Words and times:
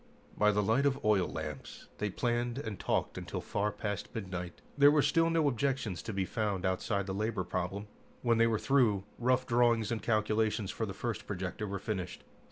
By 0.35 0.49
the 0.51 0.63
light 0.63 0.87
of 0.87 1.05
oil 1.05 1.27
lamps 1.27 1.87
they 1.99 2.09
planned 2.09 2.57
and 2.57 2.79
talked 2.79 3.19
until 3.19 3.39
far 3.39 3.71
past 3.71 4.09
midnight. 4.15 4.59
There 4.75 4.89
were 4.89 5.03
still 5.03 5.29
no 5.29 5.47
objections 5.47 6.01
to 6.01 6.11
be 6.11 6.25
found 6.25 6.65
outside 6.65 7.05
the 7.05 7.13
labor 7.13 7.43
problem. 7.43 7.85
When 8.23 8.39
they 8.39 8.47
were 8.47 8.57
through, 8.57 9.03
rough 9.19 9.45
drawings 9.45 9.91
and 9.91 10.01
calculations 10.01 10.71
for 10.71 10.87
the 10.87 10.95
first 10.95 11.27
projector 11.27 11.67
were 11.67 11.77
finished. 11.77 12.23